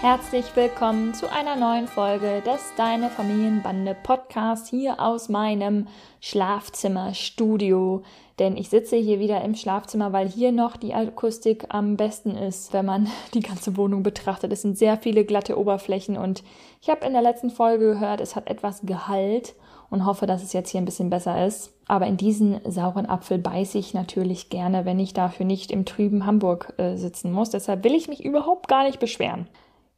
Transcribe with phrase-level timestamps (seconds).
[0.00, 5.88] Herzlich willkommen zu einer neuen Folge des Deine Familienbande Podcast hier aus meinem
[6.20, 8.04] Schlafzimmerstudio.
[8.38, 12.72] Denn ich sitze hier wieder im Schlafzimmer, weil hier noch die Akustik am besten ist,
[12.72, 14.52] wenn man die ganze Wohnung betrachtet.
[14.52, 16.44] Es sind sehr viele glatte Oberflächen und
[16.80, 19.56] ich habe in der letzten Folge gehört, es hat etwas Gehalt
[19.90, 21.74] und hoffe, dass es jetzt hier ein bisschen besser ist.
[21.88, 26.24] Aber in diesen sauren Apfel beiße ich natürlich gerne, wenn ich dafür nicht im trüben
[26.24, 27.50] Hamburg äh, sitzen muss.
[27.50, 29.48] Deshalb will ich mich überhaupt gar nicht beschweren.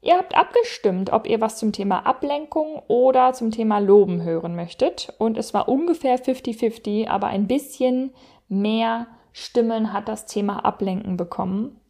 [0.03, 5.13] Ihr habt abgestimmt, ob ihr was zum Thema Ablenkung oder zum Thema Loben hören möchtet.
[5.19, 8.13] Und es war ungefähr 50-50, aber ein bisschen
[8.49, 11.81] mehr Stimmen hat das Thema Ablenken bekommen.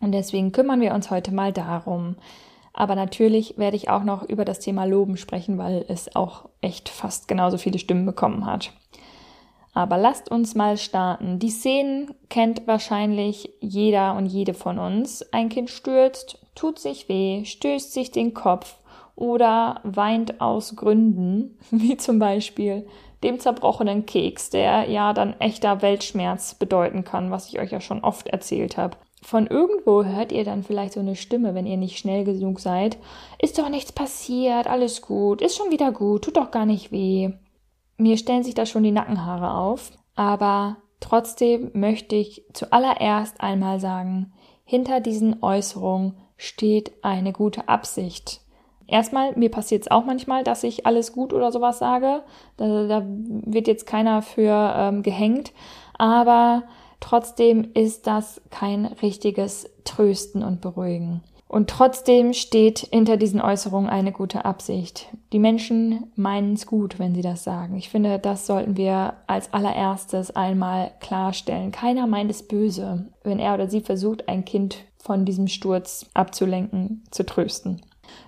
[0.00, 2.16] Und deswegen kümmern wir uns heute mal darum.
[2.72, 6.88] Aber natürlich werde ich auch noch über das Thema Loben sprechen, weil es auch echt
[6.88, 8.72] fast genauso viele Stimmen bekommen hat.
[9.72, 11.38] Aber lasst uns mal starten.
[11.38, 15.22] Die Szenen kennt wahrscheinlich jeder und jede von uns.
[15.32, 18.76] Ein Kind stürzt, tut sich weh, stößt sich den Kopf
[19.14, 22.86] oder weint aus Gründen, wie zum Beispiel
[23.22, 28.02] dem zerbrochenen Keks, der ja dann echter Weltschmerz bedeuten kann, was ich euch ja schon
[28.02, 28.96] oft erzählt habe.
[29.22, 32.96] Von irgendwo hört ihr dann vielleicht so eine Stimme, wenn ihr nicht schnell genug seid.
[33.38, 37.30] Ist doch nichts passiert, alles gut, ist schon wieder gut, tut doch gar nicht weh.
[38.00, 44.32] Mir stellen sich da schon die Nackenhaare auf, aber trotzdem möchte ich zuallererst einmal sagen,
[44.64, 48.40] hinter diesen Äußerungen steht eine gute Absicht.
[48.86, 52.22] Erstmal, mir passiert es auch manchmal, dass ich alles gut oder sowas sage.
[52.56, 55.52] Da, da wird jetzt keiner für ähm, gehängt.
[55.98, 56.62] Aber
[57.00, 61.22] trotzdem ist das kein richtiges Trösten und Beruhigen.
[61.50, 65.08] Und trotzdem steht hinter diesen Äußerungen eine gute Absicht.
[65.32, 67.74] Die Menschen meinen es gut, wenn sie das sagen.
[67.74, 71.72] Ich finde, das sollten wir als allererstes einmal klarstellen.
[71.72, 77.02] Keiner meint es böse, wenn er oder sie versucht, ein Kind von diesem Sturz abzulenken,
[77.10, 77.80] zu trösten.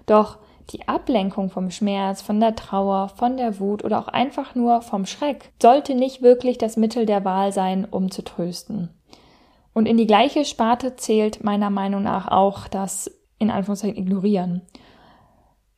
[0.07, 0.39] Doch
[0.71, 5.07] die Ablenkung vom Schmerz, von der Trauer, von der Wut oder auch einfach nur vom
[5.07, 8.91] Schreck sollte nicht wirklich das Mittel der Wahl sein, um zu trösten.
[9.75, 14.63] Und in die gleiche Sparte zählt meiner Meinung nach auch das in Anführungszeichen ignorieren.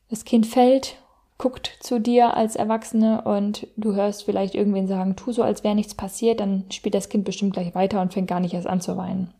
[0.09, 0.97] Das Kind fällt,
[1.37, 5.75] guckt zu dir als Erwachsene und du hörst vielleicht irgendwen sagen, tu so, als wäre
[5.75, 8.81] nichts passiert, dann spielt das Kind bestimmt gleich weiter und fängt gar nicht erst an
[8.81, 9.33] zu weinen.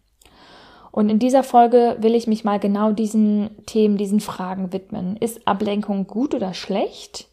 [0.91, 5.17] Und in dieser Folge will ich mich mal genau diesen Themen, diesen Fragen widmen.
[5.17, 7.27] Ist Ablenkung gut oder schlecht?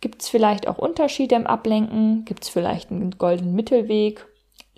[0.00, 2.24] Gibt es vielleicht auch Unterschiede im Ablenken?
[2.24, 4.26] Gibt es vielleicht einen goldenen Mittelweg?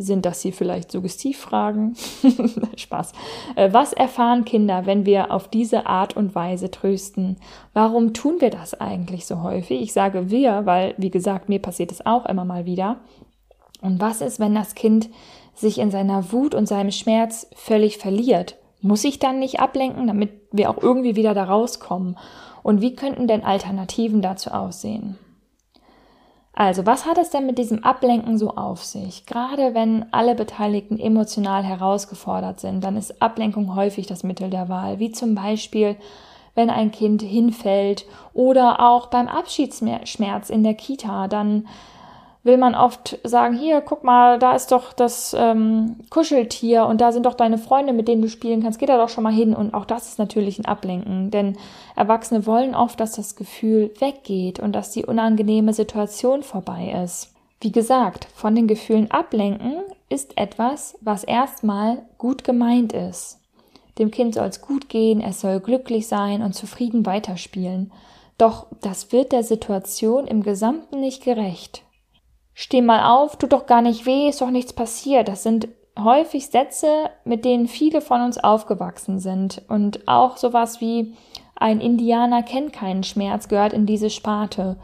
[0.03, 1.94] Sind das hier vielleicht Suggestivfragen?
[2.77, 3.12] Spaß.
[3.55, 7.37] Äh, was erfahren Kinder, wenn wir auf diese Art und Weise trösten?
[7.75, 9.83] Warum tun wir das eigentlich so häufig?
[9.83, 13.00] Ich sage wir, weil, wie gesagt, mir passiert es auch immer mal wieder.
[13.83, 15.10] Und was ist, wenn das Kind
[15.55, 18.56] sich in seiner Wut und seinem Schmerz völlig verliert?
[18.81, 22.16] Muss ich dann nicht ablenken, damit wir auch irgendwie wieder da rauskommen?
[22.62, 25.19] Und wie könnten denn Alternativen dazu aussehen?
[26.60, 29.25] Also, was hat es denn mit diesem Ablenken so auf sich?
[29.25, 34.98] Gerade wenn alle Beteiligten emotional herausgefordert sind, dann ist Ablenkung häufig das Mittel der Wahl,
[34.98, 35.97] wie zum Beispiel,
[36.54, 38.04] wenn ein Kind hinfällt
[38.34, 41.66] oder auch beim Abschiedsschmerz in der Kita, dann
[42.43, 47.12] will man oft sagen, hier, guck mal, da ist doch das ähm, Kuscheltier und da
[47.12, 49.55] sind doch deine Freunde, mit denen du spielen kannst, geh da doch schon mal hin.
[49.55, 51.56] Und auch das ist natürlich ein Ablenken, denn
[51.97, 57.34] Erwachsene wollen oft, dass das Gefühl weggeht und dass die unangenehme Situation vorbei ist.
[57.61, 63.39] Wie gesagt, von den Gefühlen ablenken ist etwas, was erstmal gut gemeint ist.
[63.99, 67.93] Dem Kind soll es gut gehen, es soll glücklich sein und zufrieden weiterspielen.
[68.39, 71.83] Doch das wird der Situation im Gesamten nicht gerecht.
[72.62, 75.28] Steh mal auf, tut doch gar nicht weh, ist doch nichts passiert.
[75.28, 75.68] Das sind
[75.98, 79.62] häufig Sätze, mit denen viele von uns aufgewachsen sind.
[79.68, 81.15] Und auch sowas wie
[81.57, 84.77] ein Indianer kennt keinen Schmerz gehört in diese Sparte.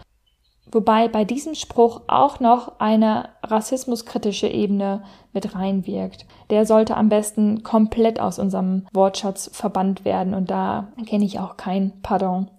[0.73, 6.25] Wobei bei diesem Spruch auch noch eine rassismuskritische Ebene mit reinwirkt.
[6.49, 11.59] Der sollte am besten komplett aus unserem Wortschatz verbannt werden und da kenne ich auch
[11.59, 12.51] kein Pardon.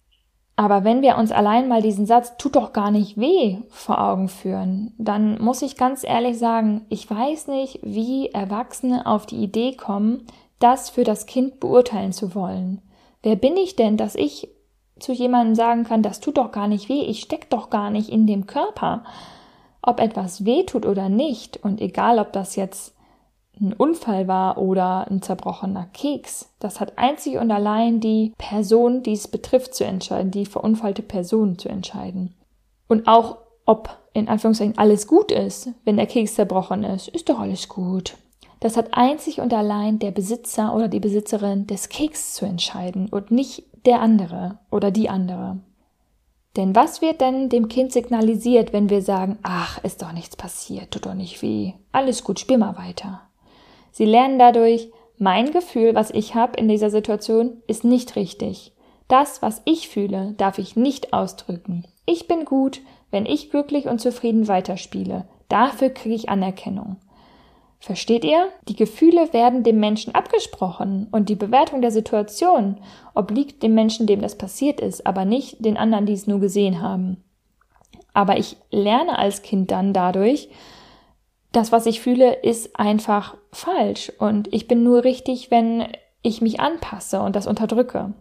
[0.60, 4.28] Aber wenn wir uns allein mal diesen Satz tut doch gar nicht weh vor Augen
[4.28, 9.76] führen, dann muss ich ganz ehrlich sagen, ich weiß nicht, wie Erwachsene auf die Idee
[9.76, 10.26] kommen,
[10.58, 12.82] das für das Kind beurteilen zu wollen.
[13.22, 14.50] Wer bin ich denn, dass ich
[14.98, 18.10] zu jemandem sagen kann, das tut doch gar nicht weh, ich steck doch gar nicht
[18.10, 19.04] in dem Körper.
[19.84, 22.97] Ob etwas weh tut oder nicht, und egal ob das jetzt
[23.60, 29.14] ein Unfall war oder ein zerbrochener Keks, das hat einzig und allein die Person, die
[29.14, 32.36] es betrifft, zu entscheiden, die verunfallte Person zu entscheiden.
[32.88, 37.40] Und auch ob in Anführungszeichen alles gut ist, wenn der Keks zerbrochen ist, ist doch
[37.40, 38.16] alles gut.
[38.60, 43.30] Das hat einzig und allein der Besitzer oder die Besitzerin des Keks zu entscheiden und
[43.30, 45.60] nicht der andere oder die andere.
[46.56, 50.90] Denn was wird denn dem Kind signalisiert, wenn wir sagen, ach, ist doch nichts passiert,
[50.90, 53.27] tut doch nicht weh, alles gut, spiel mal weiter.
[53.98, 58.72] Sie lernen dadurch, mein Gefühl, was ich habe in dieser Situation, ist nicht richtig.
[59.08, 61.84] Das, was ich fühle, darf ich nicht ausdrücken.
[62.06, 65.28] Ich bin gut, wenn ich glücklich und zufrieden weiterspiele.
[65.50, 66.98] Dafür kriege ich Anerkennung.
[67.80, 68.50] Versteht ihr?
[68.68, 72.78] Die Gefühle werden dem Menschen abgesprochen und die Bewertung der Situation
[73.16, 76.84] obliegt dem Menschen, dem das passiert ist, aber nicht den anderen, die es nur gesehen
[76.84, 77.24] haben.
[78.14, 80.50] Aber ich lerne als Kind dann dadurch,
[81.58, 85.88] das, was ich fühle, ist einfach falsch und ich bin nur richtig, wenn
[86.22, 88.14] ich mich anpasse und das unterdrücke.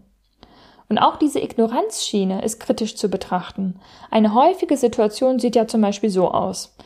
[0.89, 3.79] Und auch diese Ignoranzschiene ist kritisch zu betrachten.
[4.11, 6.77] Eine häufige Situation sieht ja zum Beispiel so aus.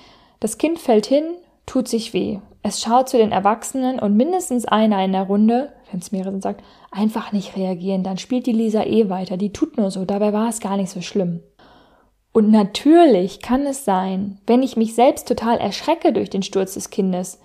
[0.40, 1.24] Das Kind fällt hin,
[1.66, 2.40] tut sich weh.
[2.62, 6.42] Es schaut zu den Erwachsenen und mindestens einer in der Runde, wenn es mehrere sind,
[6.42, 10.32] sagt, einfach nicht reagieren, dann spielt die Lisa eh weiter, die tut nur so, dabei
[10.32, 11.42] war es gar nicht so schlimm.
[12.32, 16.90] Und natürlich kann es sein, wenn ich mich selbst total erschrecke durch den Sturz des
[16.90, 17.40] Kindes,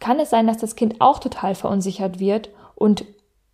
[0.00, 3.04] kann es sein, dass das Kind auch total verunsichert wird und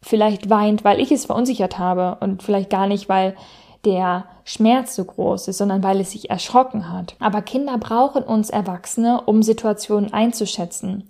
[0.02, 3.36] vielleicht weint, weil ich es verunsichert habe und vielleicht gar nicht, weil
[3.84, 7.16] der Schmerz so groß ist, sondern weil es sich erschrocken hat.
[7.18, 11.08] Aber Kinder brauchen uns Erwachsene, um Situationen einzuschätzen.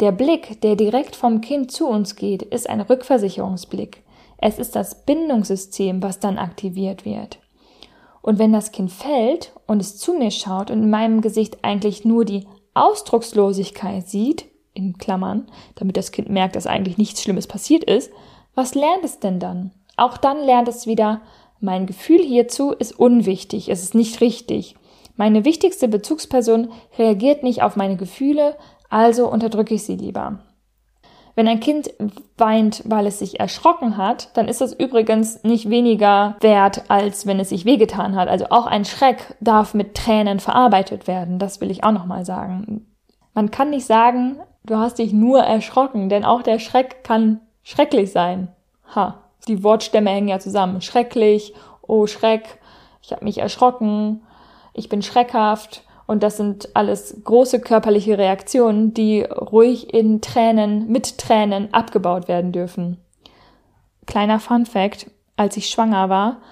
[0.00, 4.02] Der Blick, der direkt vom Kind zu uns geht, ist ein Rückversicherungsblick.
[4.38, 7.38] Es ist das Bindungssystem, was dann aktiviert wird.
[8.22, 12.04] Und wenn das Kind fällt und es zu mir schaut und in meinem Gesicht eigentlich
[12.04, 17.84] nur die Ausdruckslosigkeit sieht, in Klammern, damit das Kind merkt, dass eigentlich nichts Schlimmes passiert
[17.84, 18.10] ist,
[18.54, 19.72] was lernt es denn dann?
[19.96, 21.20] Auch dann lernt es wieder,
[21.60, 24.76] mein Gefühl hierzu ist unwichtig, es ist nicht richtig.
[25.16, 28.56] Meine wichtigste Bezugsperson reagiert nicht auf meine Gefühle,
[28.88, 30.40] also unterdrücke ich sie lieber.
[31.34, 31.90] Wenn ein Kind
[32.36, 37.40] weint, weil es sich erschrocken hat, dann ist das übrigens nicht weniger wert, als wenn
[37.40, 38.28] es sich wehgetan hat.
[38.28, 41.38] Also auch ein Schreck darf mit Tränen verarbeitet werden.
[41.38, 42.86] Das will ich auch nochmal sagen.
[43.34, 48.12] Man kann nicht sagen, du hast dich nur erschrocken, denn auch der Schreck kann schrecklich
[48.12, 48.48] sein.
[48.94, 50.80] Ha die Wortstämme hängen ja zusammen.
[50.80, 52.58] Schrecklich, oh Schreck,
[53.02, 54.22] ich habe mich erschrocken,
[54.72, 55.82] ich bin schreckhaft.
[56.12, 62.52] Und das sind alles große körperliche Reaktionen, die ruhig in Tränen, mit Tränen abgebaut werden
[62.52, 62.98] dürfen.
[64.04, 66.42] Kleiner Fun fact, als ich schwanger war,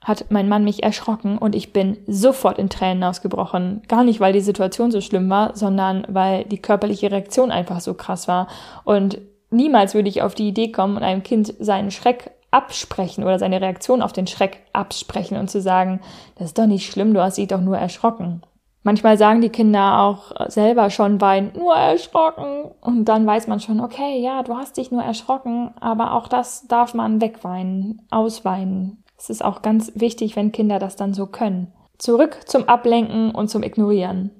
[0.00, 3.82] hat mein Mann mich erschrocken und ich bin sofort in Tränen ausgebrochen.
[3.88, 7.92] Gar nicht, weil die Situation so schlimm war, sondern weil die körperliche Reaktion einfach so
[7.92, 8.48] krass war.
[8.84, 9.18] Und
[9.50, 14.00] niemals würde ich auf die Idee kommen, einem Kind seinen Schreck absprechen oder seine Reaktion
[14.00, 16.00] auf den Schreck absprechen und zu sagen,
[16.36, 18.40] das ist doch nicht schlimm, du hast dich doch nur erschrocken.
[18.82, 22.70] Manchmal sagen die Kinder auch selber schon weinen, nur erschrocken.
[22.80, 26.66] Und dann weiß man schon, okay, ja, du hast dich nur erschrocken, aber auch das
[26.66, 29.04] darf man wegweinen, ausweinen.
[29.18, 31.72] Es ist auch ganz wichtig, wenn Kinder das dann so können.
[31.98, 34.30] Zurück zum Ablenken und zum Ignorieren.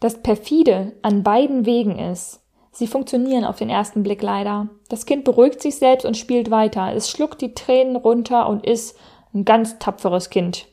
[0.00, 2.42] Das perfide an beiden Wegen ist,
[2.76, 4.68] Sie funktionieren auf den ersten Blick leider.
[4.90, 6.92] Das Kind beruhigt sich selbst und spielt weiter.
[6.94, 8.98] Es schluckt die Tränen runter und ist
[9.32, 10.66] ein ganz tapferes Kind.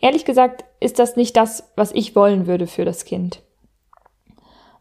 [0.00, 3.42] Ehrlich gesagt ist das nicht das, was ich wollen würde für das Kind.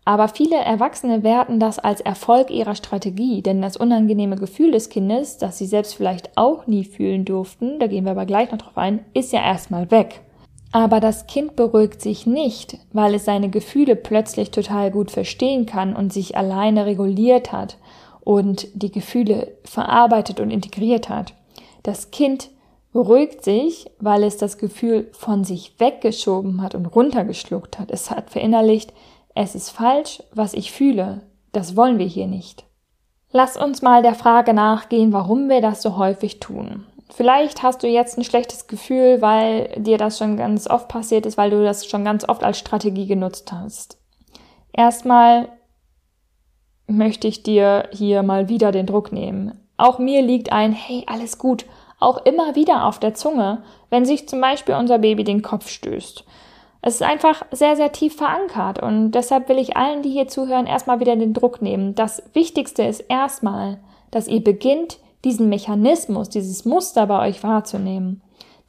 [0.05, 5.37] Aber viele Erwachsene werten das als Erfolg ihrer Strategie, denn das unangenehme Gefühl des Kindes,
[5.37, 8.77] das sie selbst vielleicht auch nie fühlen durften, da gehen wir aber gleich noch drauf
[8.77, 10.21] ein, ist ja erstmal weg.
[10.71, 15.93] Aber das Kind beruhigt sich nicht, weil es seine Gefühle plötzlich total gut verstehen kann
[15.93, 17.77] und sich alleine reguliert hat
[18.21, 21.33] und die Gefühle verarbeitet und integriert hat.
[21.83, 22.49] Das Kind
[22.97, 27.91] beruhigt sich, weil es das Gefühl von sich weggeschoben hat und runtergeschluckt hat.
[27.91, 28.91] Es hat verinnerlicht,
[29.35, 31.21] es ist falsch, was ich fühle.
[31.51, 32.65] Das wollen wir hier nicht.
[33.31, 36.87] Lass uns mal der Frage nachgehen, warum wir das so häufig tun.
[37.13, 41.37] Vielleicht hast du jetzt ein schlechtes Gefühl, weil dir das schon ganz oft passiert ist,
[41.37, 43.99] weil du das schon ganz oft als Strategie genutzt hast.
[44.73, 45.49] Erstmal
[46.87, 49.67] möchte ich dir hier mal wieder den Druck nehmen.
[49.77, 51.67] Auch mir liegt ein, hey, alles gut,
[51.99, 56.23] auch immer wieder auf der Zunge, wenn sich zum Beispiel unser Baby den Kopf stößt.
[56.81, 60.67] Es ist einfach sehr, sehr tief verankert und deshalb will ich allen, die hier zuhören,
[60.67, 61.95] erstmal wieder den Druck nehmen.
[61.95, 63.79] Das Wichtigste ist erstmal,
[64.11, 68.21] dass ihr beginnt, diesen Mechanismus, dieses Muster bei euch wahrzunehmen.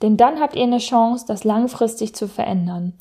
[0.02, 2.94] Denn dann habt ihr eine Chance, das langfristig zu verändern.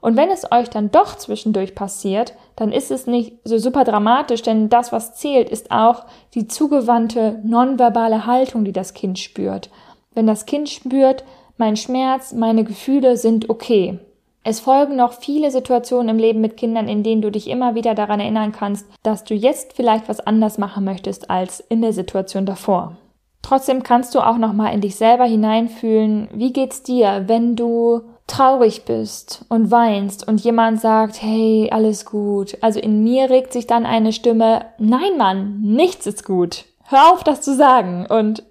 [0.00, 4.42] Und wenn es euch dann doch zwischendurch passiert, dann ist es nicht so super dramatisch,
[4.42, 9.70] denn das, was zählt, ist auch die zugewandte nonverbale Haltung, die das Kind spürt.
[10.12, 11.22] Wenn das Kind spürt,
[11.56, 14.00] mein Schmerz, meine Gefühle sind okay.
[14.42, 17.94] Es folgen noch viele Situationen im Leben mit Kindern, in denen du dich immer wieder
[17.94, 22.44] daran erinnern kannst, dass du jetzt vielleicht was anders machen möchtest als in der Situation
[22.44, 22.96] davor.
[23.42, 28.02] Trotzdem kannst du auch noch mal in dich selber hineinfühlen, wie geht's dir, wenn du
[28.28, 32.56] traurig bist und weinst und jemand sagt, hey, alles gut.
[32.60, 36.64] Also in mir regt sich dann eine Stimme, nein Mann, nichts ist gut.
[36.84, 38.06] Hör auf, das zu sagen.
[38.06, 38.44] Und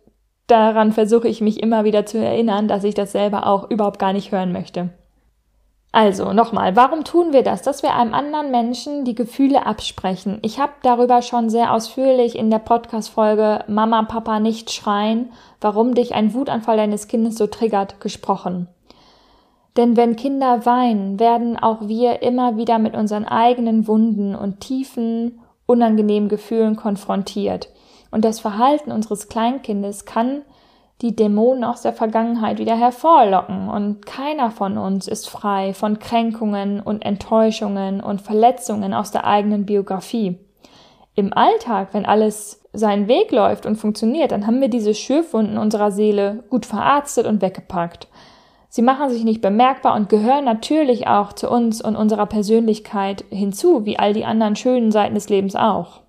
[0.47, 4.13] daran versuche ich mich immer wieder zu erinnern, dass ich das selber auch überhaupt gar
[4.13, 4.89] nicht hören möchte.
[5.91, 7.61] Also nochmal, warum tun wir das?
[7.61, 10.37] Dass wir einem anderen Menschen die Gefühle absprechen.
[10.41, 15.31] Ich habe darüber schon sehr ausführlich in der Podcast-Folge Mama, Papa nicht schreien,
[15.61, 18.67] warum dich ein Wutanfall deines Kindes so triggert, gesprochen.
[19.77, 25.39] Denn wenn Kinder weinen, werden auch wir immer wieder mit unseren eigenen Wunden und tiefen,
[25.67, 27.69] unangenehmen Gefühlen konfrontiert.
[28.09, 30.41] Und das Verhalten unseres Kleinkindes kann
[31.01, 33.69] die Dämonen aus der Vergangenheit wieder hervorlocken.
[33.69, 39.67] Und keiner von uns ist frei von Kränkungen und Enttäuschungen und Verletzungen aus der eigenen
[39.67, 40.39] Biografie.
[41.13, 45.91] Im Alltag, wenn alles seinen Weg läuft und funktioniert, dann haben wir diese Schürfwunden unserer
[45.91, 48.07] Seele gut verarztet und weggepackt.
[48.69, 53.85] Sie machen sich nicht bemerkbar und gehören natürlich auch zu uns und unserer Persönlichkeit hinzu,
[53.85, 56.01] wie all die anderen schönen Seiten des Lebens auch.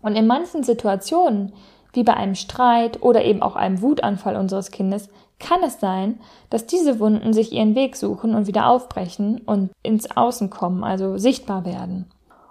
[0.00, 1.52] Und in manchen Situationen,
[1.92, 6.66] wie bei einem Streit oder eben auch einem Wutanfall unseres Kindes, kann es sein, dass
[6.66, 11.64] diese Wunden sich ihren Weg suchen und wieder aufbrechen und ins Außen kommen, also sichtbar
[11.64, 12.06] werden.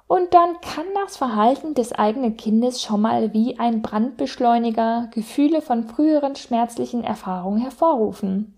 [0.07, 5.85] Und dann kann das Verhalten des eigenen Kindes schon mal wie ein Brandbeschleuniger Gefühle von
[5.85, 8.53] früheren schmerzlichen Erfahrungen hervorrufen.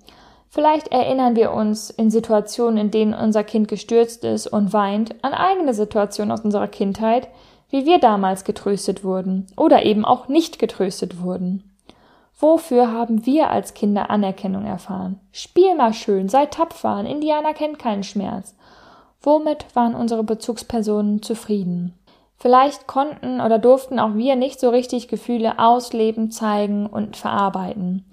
[0.56, 5.34] Vielleicht erinnern wir uns in Situationen, in denen unser Kind gestürzt ist und weint, an
[5.34, 7.28] eigene Situationen aus unserer Kindheit,
[7.70, 11.70] wie wir damals getröstet wurden oder eben auch nicht getröstet wurden.
[12.40, 15.20] Wofür haben wir als Kinder Anerkennung erfahren?
[15.34, 18.56] Spiel mal schön, sei tapfer, ein Indianer kennt keinen Schmerz.
[19.22, 21.96] Womit waren unsere Bezugspersonen zufrieden?
[22.38, 28.06] Vielleicht konnten oder durften auch wir nicht so richtig Gefühle ausleben, zeigen und verarbeiten.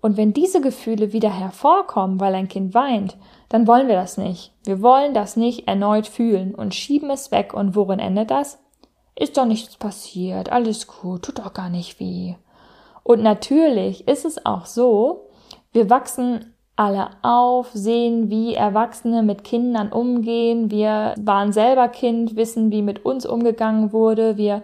[0.00, 3.16] Und wenn diese Gefühle wieder hervorkommen, weil ein Kind weint,
[3.48, 4.52] dann wollen wir das nicht.
[4.64, 7.52] Wir wollen das nicht erneut fühlen und schieben es weg.
[7.54, 8.58] Und worin endet das?
[9.16, 12.34] Ist doch nichts passiert, alles gut, tut doch gar nicht weh.
[13.02, 15.28] Und natürlich ist es auch so,
[15.72, 20.70] wir wachsen alle auf, sehen, wie Erwachsene mit Kindern umgehen.
[20.70, 24.36] Wir waren selber Kind, wissen, wie mit uns umgegangen wurde.
[24.36, 24.62] Wir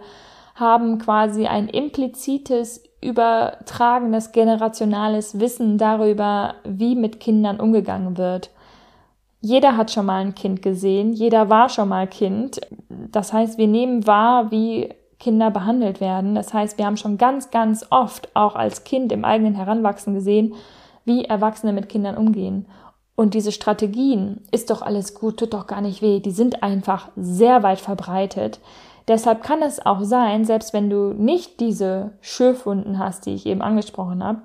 [0.55, 8.49] haben quasi ein implizites übertragenes generationales Wissen darüber, wie mit Kindern umgegangen wird.
[9.41, 12.59] Jeder hat schon mal ein Kind gesehen, jeder war schon mal Kind.
[12.89, 16.35] Das heißt, wir nehmen wahr, wie Kinder behandelt werden.
[16.35, 20.55] Das heißt, wir haben schon ganz, ganz oft auch als Kind im eigenen Heranwachsen gesehen,
[21.05, 22.65] wie Erwachsene mit Kindern umgehen.
[23.15, 27.09] Und diese Strategien, ist doch alles gut, tut doch gar nicht weh, die sind einfach
[27.15, 28.59] sehr weit verbreitet.
[29.07, 33.61] Deshalb kann es auch sein, selbst wenn du nicht diese Schürfwunden hast, die ich eben
[33.61, 34.41] angesprochen habe,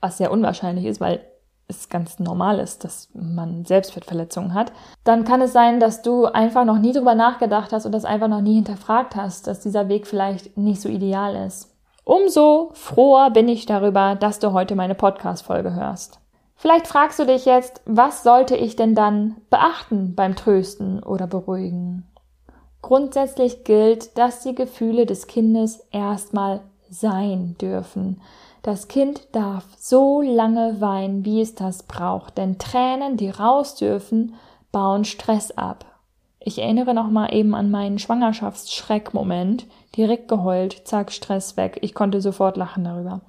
[0.00, 1.20] was sehr unwahrscheinlich ist, weil
[1.68, 4.72] es ganz normal ist, dass man Selbstwertverletzungen hat,
[5.04, 8.28] dann kann es sein, dass du einfach noch nie drüber nachgedacht hast und das einfach
[8.28, 11.74] noch nie hinterfragt hast, dass dieser Weg vielleicht nicht so ideal ist.
[12.04, 16.18] Umso froher bin ich darüber, dass du heute meine Podcast-Folge hörst.
[16.56, 22.11] Vielleicht fragst du dich jetzt, was sollte ich denn dann beachten beim Trösten oder Beruhigen?
[22.82, 26.60] Grundsätzlich gilt, dass die Gefühle des Kindes erstmal
[26.90, 28.20] sein dürfen.
[28.62, 34.34] Das Kind darf so lange weinen, wie es das braucht, denn Tränen, die raus dürfen,
[34.70, 35.84] bauen Stress ab.
[36.38, 39.66] Ich erinnere noch mal eben an meinen Schwangerschaftsschreckmoment.
[39.96, 41.78] Direkt geheult, zack, Stress weg.
[41.82, 43.20] Ich konnte sofort lachen darüber.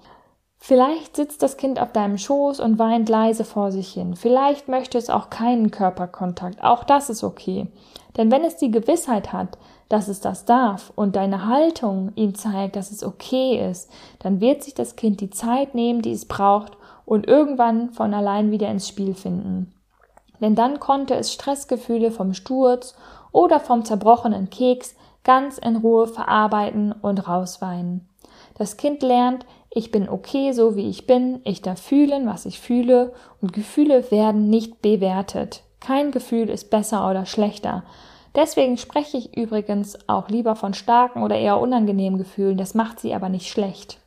[0.65, 4.15] Vielleicht sitzt das Kind auf deinem Schoß und weint leise vor sich hin.
[4.15, 6.63] Vielleicht möchte es auch keinen Körperkontakt.
[6.63, 7.67] Auch das ist okay.
[8.15, 9.57] Denn wenn es die Gewissheit hat,
[9.89, 14.63] dass es das darf und deine Haltung ihm zeigt, dass es okay ist, dann wird
[14.63, 18.87] sich das Kind die Zeit nehmen, die es braucht und irgendwann von allein wieder ins
[18.87, 19.73] Spiel finden.
[20.39, 22.95] Denn dann konnte es Stressgefühle vom Sturz
[23.33, 28.07] oder vom zerbrochenen Keks ganz in Ruhe verarbeiten und rausweinen.
[28.57, 32.59] Das Kind lernt, ich bin okay, so wie ich bin, ich darf fühlen, was ich
[32.59, 35.63] fühle, und Gefühle werden nicht bewertet.
[35.79, 37.83] Kein Gefühl ist besser oder schlechter.
[38.35, 43.13] Deswegen spreche ich übrigens auch lieber von starken oder eher unangenehmen Gefühlen, das macht sie
[43.13, 43.99] aber nicht schlecht.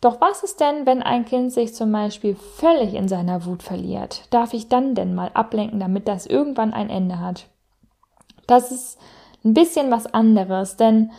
[0.00, 4.24] Doch was ist denn, wenn ein Kind sich zum Beispiel völlig in seiner Wut verliert?
[4.30, 7.46] Darf ich dann denn mal ablenken, damit das irgendwann ein Ende hat?
[8.46, 8.98] Das ist
[9.44, 11.12] ein bisschen was anderes, denn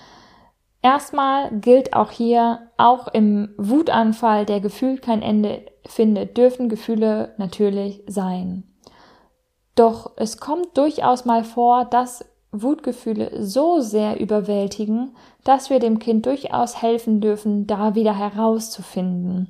[0.82, 8.04] erstmal gilt auch hier, auch im Wutanfall, der gefühlt kein Ende findet, dürfen Gefühle natürlich
[8.08, 8.64] sein.
[9.76, 16.26] Doch es kommt durchaus mal vor, dass Wutgefühle so sehr überwältigen, dass wir dem Kind
[16.26, 19.50] durchaus helfen dürfen, da wieder herauszufinden.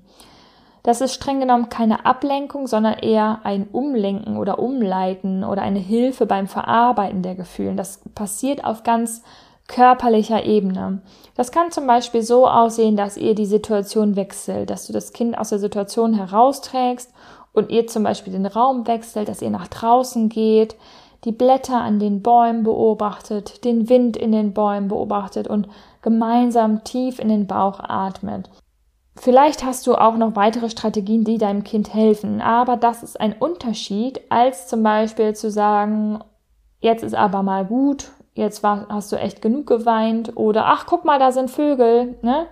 [0.84, 6.26] Das ist streng genommen keine Ablenkung, sondern eher ein Umlenken oder Umleiten oder eine Hilfe
[6.26, 7.76] beim Verarbeiten der Gefühle.
[7.76, 9.24] Das passiert auf ganz
[9.72, 11.02] körperlicher Ebene.
[11.36, 15.38] Das kann zum Beispiel so aussehen, dass ihr die Situation wechselt, dass du das Kind
[15.38, 17.12] aus der Situation herausträgst
[17.54, 20.76] und ihr zum Beispiel den Raum wechselt, dass ihr nach draußen geht,
[21.24, 25.68] die Blätter an den Bäumen beobachtet, den Wind in den Bäumen beobachtet und
[26.02, 28.50] gemeinsam tief in den Bauch atmet.
[29.16, 33.34] Vielleicht hast du auch noch weitere Strategien, die deinem Kind helfen, aber das ist ein
[33.34, 36.20] Unterschied, als zum Beispiel zu sagen,
[36.80, 41.06] jetzt ist aber mal gut, jetzt war, hast du echt genug geweint oder ach, guck
[41.06, 42.48] mal, da sind Vögel, ne?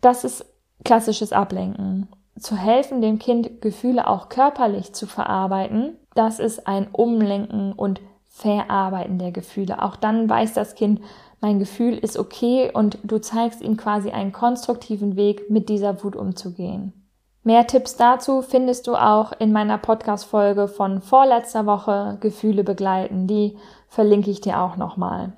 [0.00, 0.44] Das ist
[0.84, 2.08] klassisches Ablenken.
[2.38, 9.18] Zu helfen, dem Kind Gefühle auch körperlich zu verarbeiten, das ist ein Umlenken und Verarbeiten
[9.18, 9.80] der Gefühle.
[9.80, 11.00] Auch dann weiß das Kind,
[11.40, 16.16] mein Gefühl ist okay und du zeigst ihm quasi einen konstruktiven Weg, mit dieser Wut
[16.16, 17.03] umzugehen.
[17.46, 23.26] Mehr Tipps dazu findest du auch in meiner Podcast-Folge von vorletzter Woche Gefühle begleiten.
[23.26, 25.34] Die verlinke ich dir auch nochmal.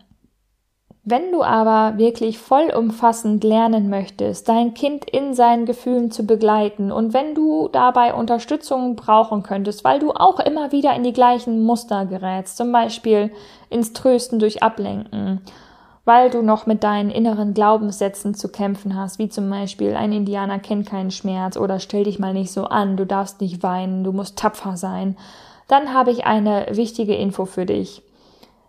[1.03, 7.13] Wenn du aber wirklich vollumfassend lernen möchtest, dein Kind in seinen Gefühlen zu begleiten und
[7.13, 12.07] wenn du dabei Unterstützung brauchen könntest, weil du auch immer wieder in die gleichen Muster
[12.07, 13.33] gerätst, zum Beispiel
[13.69, 15.43] ins Trösten durch Ablenken,
[16.07, 20.61] weil du noch mit deinen inneren Glaubenssätzen zu kämpfen hast, wie zum Beispiel ein Indianer
[20.61, 24.13] kennt keinen Schmerz oder stell dich mal nicht so an, du darfst nicht weinen, du
[24.13, 25.17] musst tapfer sein,
[25.67, 28.03] dann habe ich eine wichtige Info für dich.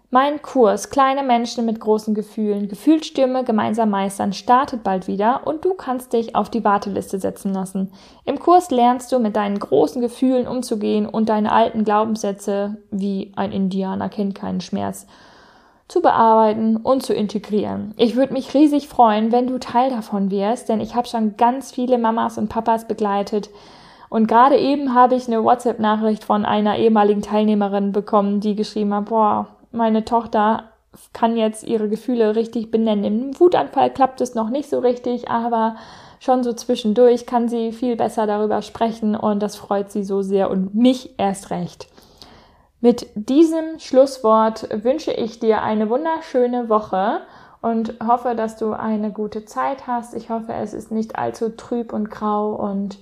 [0.10, 5.76] Mein Kurs Kleine Menschen mit großen Gefühlen, Gefühlsstürme gemeinsam meistern startet bald wieder und du
[5.76, 7.92] kannst dich auf die Warteliste setzen lassen.
[8.26, 13.52] Im Kurs lernst du mit deinen großen Gefühlen umzugehen und deine alten Glaubenssätze, wie ein
[13.52, 15.06] Indianer kennt keinen Schmerz,
[15.88, 17.94] zu bearbeiten und zu integrieren.
[17.98, 21.72] Ich würde mich riesig freuen, wenn du Teil davon wärst, denn ich habe schon ganz
[21.72, 23.50] viele Mamas und Papas begleitet,
[24.10, 29.06] und gerade eben habe ich eine WhatsApp-Nachricht von einer ehemaligen Teilnehmerin bekommen, die geschrieben hat,
[29.06, 30.66] boah, meine Tochter
[31.14, 33.04] kann jetzt ihre Gefühle richtig benennen.
[33.04, 35.76] Im Wutanfall klappt es noch nicht so richtig, aber
[36.20, 40.50] schon so zwischendurch kann sie viel besser darüber sprechen und das freut sie so sehr
[40.50, 41.88] und mich erst recht.
[42.80, 47.22] Mit diesem Schlusswort wünsche ich dir eine wunderschöne Woche
[47.62, 50.14] und hoffe, dass du eine gute Zeit hast.
[50.14, 53.00] Ich hoffe, es ist nicht allzu trüb und grau und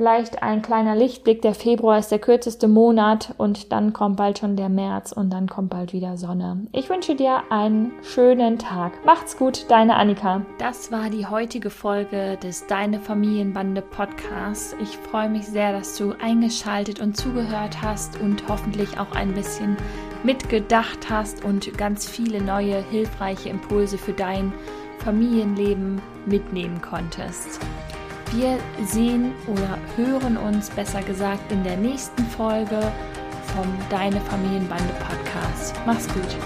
[0.00, 4.56] Vielleicht ein kleiner Lichtblick, der Februar ist der kürzeste Monat und dann kommt bald schon
[4.56, 6.66] der März und dann kommt bald wieder Sonne.
[6.72, 8.92] Ich wünsche dir einen schönen Tag.
[9.04, 10.40] Macht's gut, deine Annika.
[10.56, 14.74] Das war die heutige Folge des Deine Familienbande Podcasts.
[14.80, 19.76] Ich freue mich sehr, dass du eingeschaltet und zugehört hast und hoffentlich auch ein bisschen
[20.22, 24.50] mitgedacht hast und ganz viele neue hilfreiche Impulse für dein
[25.04, 27.60] Familienleben mitnehmen konntest.
[28.32, 32.80] Wir sehen oder hören uns besser gesagt in der nächsten Folge
[33.56, 35.74] vom Deine Familienbande Podcast.
[35.84, 36.36] Mach's gut.